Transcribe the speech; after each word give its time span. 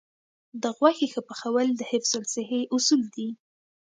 د 0.61 0.63
غوښې 0.77 1.07
ښه 1.13 1.21
پخول 1.29 1.67
د 1.75 1.81
حفظ 1.91 2.11
الصحې 2.21 2.61
اصول 2.75 3.01
دي. 3.15 3.29